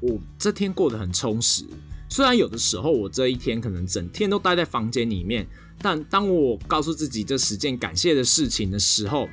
[0.00, 1.64] 我这天过得很充实。
[2.08, 5.46] 虽然有的时候我这一天可能整天都待在房间里面，
[5.80, 9.28] 但当我告诉自己这十件感谢的事情的时候，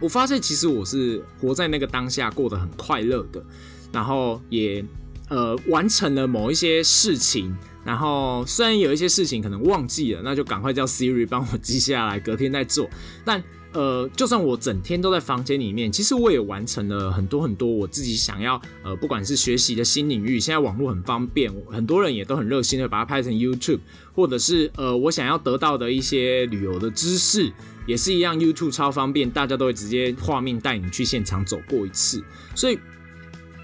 [0.00, 3.44] 我发现其实我是活在那个当下，过得很快乐的，
[3.92, 4.84] 然后也
[5.28, 7.56] 呃完成了某一些事情。
[7.84, 12.86] 然后虽然有一些事情可能忘记了，那就赶快叫 Siri 帮我记下来，隔天再做。
[13.24, 13.42] 但
[13.72, 23.80] 呃，就算我整天都在房间里面，其实我也完成了很多很多我自己想要呃，不管是学习的新领域，现在网络很方便，很多人也都很热心的把它拍成 YouTube，
[24.14, 27.50] 或者是呃，我想要得到的一些旅游的知识，
[27.88, 32.22] 也是一样，YouTube 超方便，大家都会直接画面带你去现场走过一次，
[32.54, 32.78] 所以。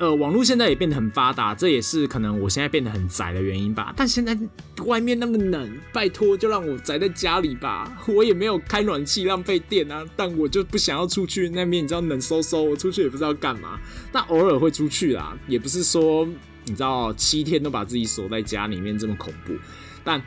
[0.00, 3.94] 呃，网络现在也变得很发达，这也是可能我现在变得很宅的原因吧。
[3.96, 4.36] 但现在
[4.84, 7.96] 外面那么冷，拜托就让我宅在家里吧。
[8.08, 10.04] 我也没有开暖气，浪费电啊。
[10.16, 13.78] 但我就不想要出去那边，你知道冷飕飕，我出去也不知道干嘛。
[14.10, 16.28] 但偶尔会出去啦，也不是说
[16.64, 19.54] 你知道七天都把自己锁在家里面这么恐怖。
[20.02, 20.20] 但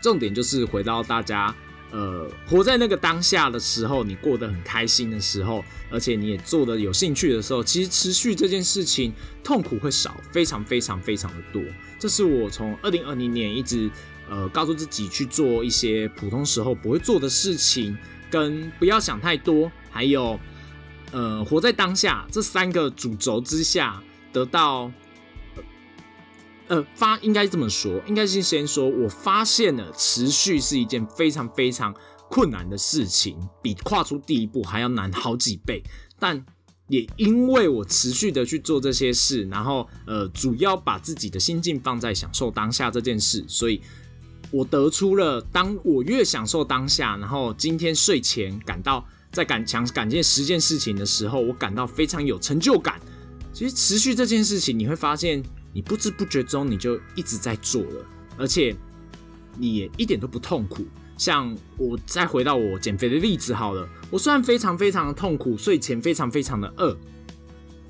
[0.00, 1.54] 重点就是回到大家。
[1.90, 9.12] 呃，活在那个当下的时候，你过得很开心的时候，而且你也做的有兴趣的时候，其实持续这件事情
[9.42, 11.62] 痛苦会少，非常非常非常的多。
[11.98, 13.90] 这是我从二零二零年一直
[14.28, 17.96] 呃告诉自己去做一些普通时候不会做的事情，
[18.30, 20.38] 跟不要想太多，还有
[21.10, 24.92] 呃活在当下这三个主轴之下得到。
[26.68, 31.94] 呃，发应该这么说，应该是先说，我发现了持续是一件非常非常
[32.28, 35.82] 困难的事情，比跨出第一步还要难好几倍。
[36.18, 36.44] 但
[36.88, 43.80] 也因为我持续的去做这些事，然后呃，主要把自己的心境放在享受当下这件事，所以
[44.50, 49.02] 我得出了，当我越享受当下，然后今天睡前感到
[49.32, 53.00] 在感强感谢十件事情的时候，我感到非常有成就感。
[53.54, 55.42] 其实持续这件事情，你会发现。
[55.72, 58.06] 你不知不觉中你就一直在做了，
[58.36, 58.74] 而且
[59.56, 60.86] 你也一点都不痛苦。
[61.16, 66.96] 像我再回到我减肥的例子好了，我虽然非常非常的痛苦，睡前非常非常的饿，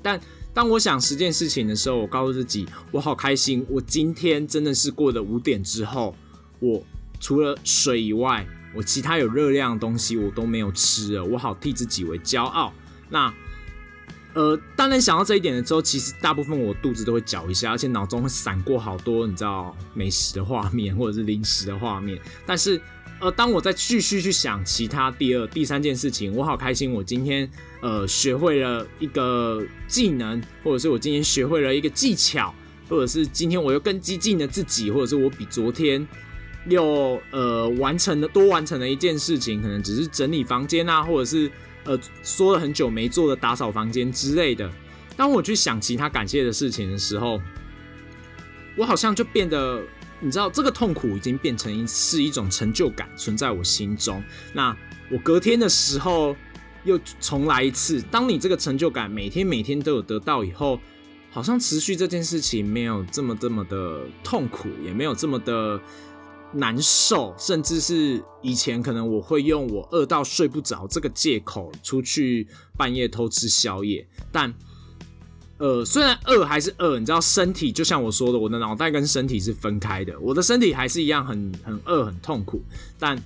[0.01, 0.19] 但
[0.53, 3.65] 当我想十件事情的时候，我告诉自己我好开心。
[3.69, 6.15] 我今天真的是过了五点之后，
[6.59, 6.83] 我
[7.19, 12.73] 除了水以外，我其他有热量的东西我都没有吃了，我好替自己为骄傲。
[13.09, 13.33] 那。
[14.35, 22.17] 呃，当然想到这一点的时候，其实大部分我肚子都会搅一下，而且脑中会闪过好多你知道美食的画面或者是零食的画面。
[22.45, 22.79] 但是，
[23.19, 27.49] 呃，当我再继续去想其他第二、第三件事情，我好开心，我今天
[27.81, 32.53] 呃学会了一个技能，或者是我今天学会了一个技巧，
[32.87, 36.07] 或者是今天我又更激进的自己，或者是我比昨天
[36.67, 41.51] 又呃完成了多完成了一件事情，可能只是整理房间啊，或者是。
[41.85, 44.69] 呃，说了很久没做的打扫房间之类的。
[45.15, 47.41] 当我去想其他感谢的事情的时候，
[48.77, 49.81] 我好像就变得，
[50.19, 54.23] 你知道，这个痛苦已经变成是一种成就感存在我心中。
[54.53, 54.75] 那
[55.11, 56.35] 我隔天的时候
[56.83, 58.01] 又重来一次。
[58.03, 60.79] 当你这个成就感每天每天都有得到以后，
[61.31, 65.79] 好像持续这件事情没有这么这么的痛苦，也没有这么的。
[66.51, 72.47] 难受，甚至是以前可能我会用我饿到睡不着这个借口出去
[72.77, 74.53] 半夜偷吃宵夜，但
[75.57, 82.61] 呃，虽然饿还是饿，你知道，身体就像我说的，我的脑袋跟身体是分开的，我的身体还是一样很很饿很痛苦，
[82.97, 83.21] 但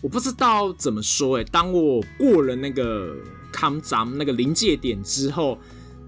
[0.00, 3.14] 我不知道怎么说哎，当我过了那个
[3.52, 5.58] 康咱那个临界点之后。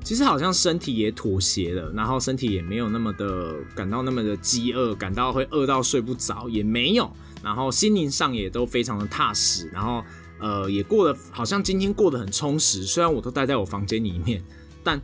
[0.03, 7.11] 其实好像身体也妥协了，然后身体也没有那么的感到那么的饥饿，感到会饿到睡不着也没有，
[7.42, 10.03] 然后心灵上也都非常的踏实，然后
[10.40, 12.82] 呃也过得好像今天过得很充实。
[12.82, 14.42] 虽然我都待在我房间里面，
[14.82, 15.01] 但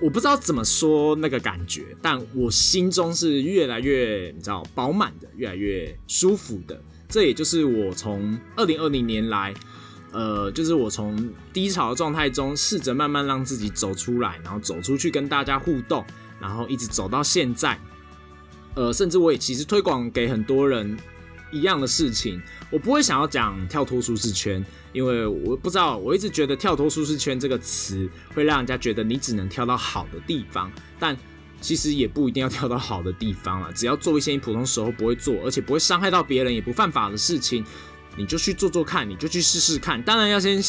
[0.00, 6.80] 我不知道怎么说那个感觉，但我心中是越来越你知道饱满的，越来越舒服的。
[7.08, 9.52] 这也就是我从二零二零年来。
[10.12, 16.04] 呃，就是我从低潮的状态中试着慢慢让自己走出来，然后走出去跟大家互动，
[16.38, 17.78] 然后一直走到现在。
[18.74, 20.96] 呃，甚至我也其实推广给很多人
[21.50, 22.40] 一样的事情，
[22.70, 31.16] 我不会想要讲跳脱舒适圈，因为我不知道，我一直觉得跳脱舒适圈这个词会让人家觉得你只能跳到好的地方，但
[31.60, 37.64] 其实也不一定要跳到好的地方了，只要做一些你普通时候不会做，而且不会伤害到别人，也不犯法的事情。
[38.16, 40.02] 你就去做做看，你就去试试看。
[40.02, 40.62] 当然要先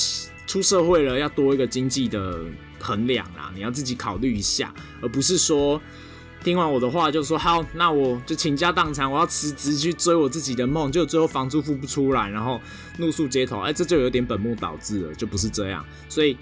[0.47, 2.39] 出社会了要多一个经济的
[2.79, 5.81] 衡量啦，你要自己考虑一下，而不是说
[6.43, 12.61] 听完我的话就说好，那我就倾家荡产，我要辞职去追我自己的梦，就最后房租付不出来，然后
[12.97, 15.85] 露宿街头，哎，这就有点本末倒置了，就不是这样。
[16.09, 16.37] 所以，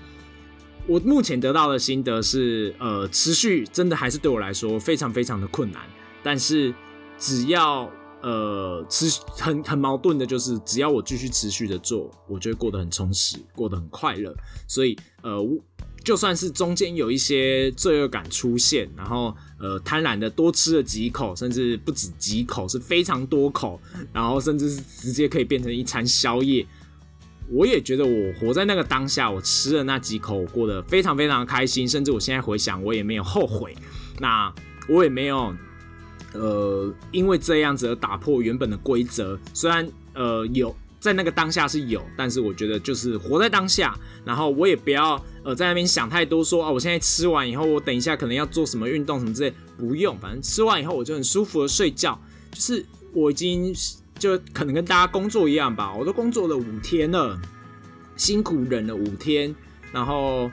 [0.87, 5.81] 我目前得到的心得是，呃，持续真的还是对我来说非常非常的困难，
[6.21, 6.73] 但是
[7.17, 7.91] 只要。
[8.21, 14.35] 呃，持很很矛盾的，就是只要我继续持续的做，我就会过得很充实，过得很快乐。
[14.67, 15.39] 所以，呃，
[16.03, 23.79] 就算是中间有一些罪恶感出现，然后呃，贪婪的多吃了几口，甚至不止几口，是非常多口，
[24.13, 26.65] 然后甚至是直接可以变成一餐宵夜，
[27.49, 33.75] 我也觉得我活在那个当下，我吃了那几口，我过得非常非常开心，甚至我现在回想，我也没有后悔，
[34.19, 34.53] 那
[34.87, 35.51] 我也没有。
[36.33, 52.19] 呃，因为这样子而打破原本的规则，虽然呃有在那个当下是有，但是我觉得就是活在当下，然后我也不要呃在那边想太多，说啊我现在吃完以后，我等一下可能要做什么运动什么之类，不用，反正吃完以后我就很舒服的睡觉，
[52.51, 53.73] 就是我已经
[54.17, 57.39] 就可能跟大家工作一样吧，我都工作了五天了，
[58.15, 59.55] 辛苦忍了五天，
[59.91, 60.49] 然后。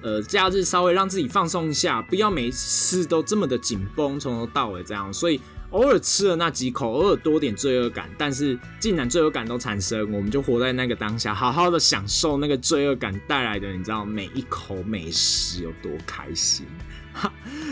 [0.00, 5.12] 呃，假日稍微让自己放松一下，不要每次都这么的紧绷，从头到尾这样。
[5.12, 5.40] 所以
[5.70, 16.64] 偶尔吃了那几口，偶尔多点罪恶感，但是既然罪恶感都产生，我们就活在那个当下，好好的享受那个罪恶感带来的，你知道每一口美食有多开心。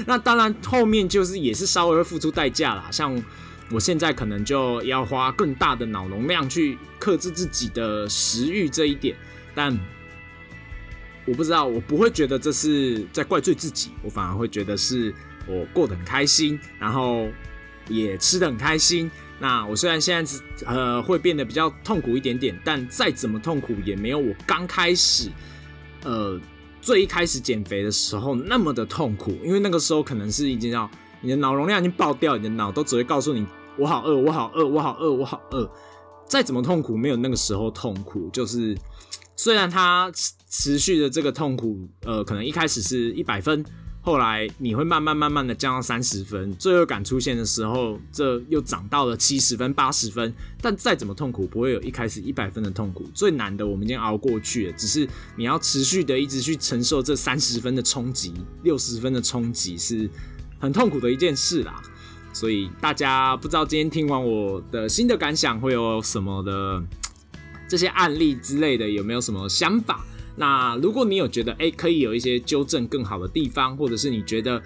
[0.05, 3.23] 那当然后面就是也是稍微会付出代价啦，像
[3.71, 9.17] 我现在可能就要花更大的脑容量去克制自己的食欲这一点，
[9.55, 9.79] 但。
[11.27, 15.13] 我不知道，我不会觉得这是在怪罪自己，我反而会觉得是
[15.47, 17.27] 我过得很开心，然后
[17.89, 19.11] 也吃得很开心。
[19.39, 25.31] 那我虽然现在是呃会变得比较痛苦一点点，但再怎么痛苦也没有我刚开始
[26.05, 26.41] 呃
[26.81, 30.89] 最一开始减肥的时候那么的痛苦，因为那个时候可能是已经要
[31.21, 33.45] 你的脑容量已经爆掉，你的脑都只会告诉你
[33.77, 35.71] 我好饿，我好饿，我好饿，我好饿。
[36.27, 38.77] 再怎么痛苦，没有那个时候痛苦，就是
[39.37, 40.11] 虽然它。
[40.49, 43.63] 持续的这个痛苦，呃，可能一开始是一百分，
[44.01, 50.33] 后来你会慢慢慢慢的降到三十分，罪恶感出现的时候，这又涨到了七十分、八十分。
[50.63, 53.05] 但再怎么痛苦，不会有一开始一百分的痛苦。
[53.13, 55.07] 最难的我们已经熬过去了，只是
[55.37, 58.33] 你要持续的一直去承受这三十分的冲击、
[58.63, 60.09] 六十分的冲击，是
[60.59, 61.83] 很痛苦的一件事啦。
[62.33, 66.83] 所以大家不知道今天听完我的新的感想会有什么的
[67.69, 70.05] 这些案例之类的，有没有什么想法？
[70.37, 74.63] 那如果你有觉得哎，可以有一些纠正更好的地方，或者是你觉得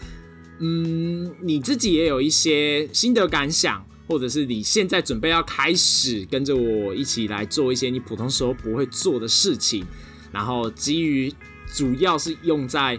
[0.59, 9.87] 嗯，你自己也有一些心得感想，或者是你现在准备要开始跟着我一起来做一些你普通时候不会做的事情，
[10.33, 11.33] 然后基于
[11.73, 12.99] 主要是用在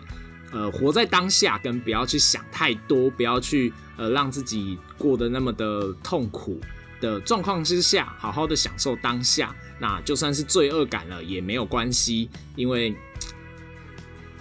[0.52, 6.60] 呃活在当下，跟不要去想太多，不要去呃让自己过得那么的痛苦。
[7.02, 12.96] 的状况之下，好好的享受当下，那就算是罪恶感了也没有关系，因为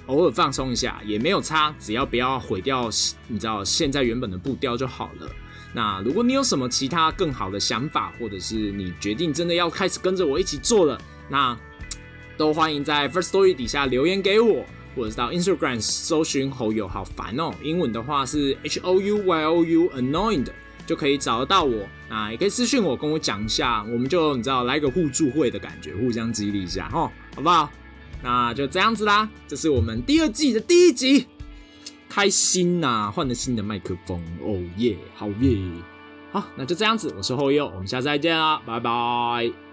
[0.04, 2.90] 偶尔放松一下也没有差，只要不要毁掉
[3.26, 5.26] 你知道现在原本的步调就好了。
[5.72, 11.58] 那如果你有什么其他更好的想法，或者是你决定真的要开始跟着我一起做了，那
[12.36, 20.48] 都欢迎在 First Story 底下留言给我，或者是到 Instagram 搜寻侯友，好烦哦，英文的话是 H O U Y O U Annoyed。
[20.90, 27.70] 就可以找得到我啊，也可以私信我，跟我讲一下，我们就你知道来个互助会的感觉，互相激励一下，吼，好不好？
[28.24, 31.28] 那就这样子啦，这是我们第二季的第一集，
[32.08, 35.58] 开心呐，换了新的麦克风，哦耶，好耶，
[36.32, 39.69] 好，那就这样子，我是后佑，我们下次再见啦，拜拜。